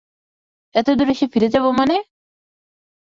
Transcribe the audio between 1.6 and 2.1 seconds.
মানে!